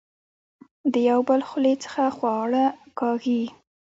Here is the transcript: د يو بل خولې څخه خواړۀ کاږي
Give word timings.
د 0.93 0.95
يو 1.09 1.19
بل 1.29 1.41
خولې 1.47 1.73
څخه 1.83 2.03
خواړۀ 2.17 2.65
کاږي 2.99 3.41